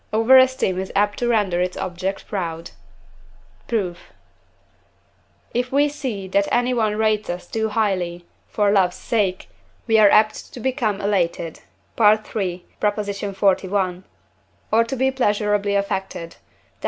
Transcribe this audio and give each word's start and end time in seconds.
Over 0.11 0.35
esteem 0.39 0.79
is 0.79 0.91
apt 0.95 1.19
to 1.19 1.27
render 1.27 1.61
its 1.61 1.77
object 1.77 2.27
proud. 2.27 2.71
Proof. 3.67 4.11
If 5.53 5.71
we 5.71 5.89
see 5.89 6.27
that 6.29 6.47
any 6.51 6.73
one 6.73 6.95
rates 6.95 7.29
us 7.29 7.45
too 7.45 7.69
highly, 7.69 8.25
for 8.47 8.71
love's 8.71 8.95
sake, 8.97 9.47
we 9.85 9.99
are 9.99 10.09
apt 10.09 10.51
to 10.55 10.59
become 10.59 11.01
elated 11.01 11.59
(III. 11.99 12.17
xli.), 12.77 14.03
or 14.71 14.83
to 14.83 14.95
be 14.95 15.11
pleasurably 15.11 15.75
affected 15.75 16.29
(Def. 16.31 16.39